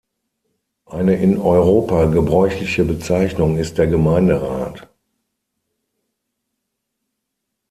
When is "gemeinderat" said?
3.85-4.89